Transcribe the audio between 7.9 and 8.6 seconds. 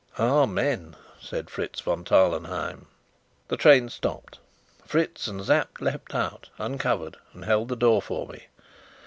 for me.